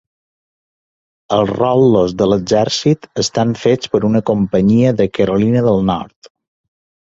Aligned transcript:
Els 1.35 1.51
rotlles 1.57 2.15
de 2.21 2.29
l'exèrcit 2.31 3.05
estan 3.25 3.53
fets 3.67 3.93
per 3.95 4.03
una 4.11 4.25
companyia 4.33 4.97
de 5.03 5.11
Carolina 5.21 5.65
del 5.71 5.87
Nord. 5.95 6.35